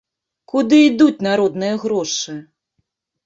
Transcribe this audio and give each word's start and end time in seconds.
Куды 0.51 0.77
ідуць 0.85 1.23
народныя 1.27 1.75
грошы? 1.83 2.35